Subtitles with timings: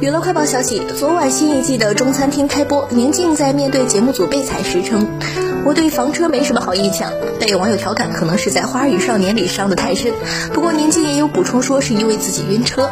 [0.00, 5.06] 娱乐快报消息：昨晚新一季的《中餐厅》开播，宁静在面对节目组被采时称
[5.66, 10.14] ：“我对房车没什么好印象。”被网友调侃可能是在《花儿与少年》里伤得太深。
[10.54, 12.90] 不过宁静也有补充说，是因为自己晕车。